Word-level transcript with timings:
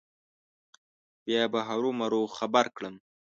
بیا 1.23 1.43
به 1.51 1.59
هرو 1.67 1.91
مرو 1.99 2.21
خبر 2.37 2.65
کړم. 2.75 2.95